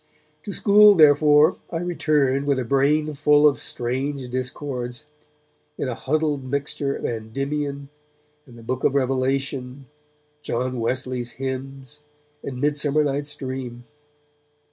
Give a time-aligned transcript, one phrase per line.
[0.41, 5.05] To school, therefore, I returned with a brain full of strange discords,
[5.77, 7.87] in a huddled mixture of 'Endymion'
[8.47, 9.85] and the Book of Revelation,
[10.41, 11.99] John Wesley's hymns
[12.41, 13.83] and 'Midsummer Night's Dream'.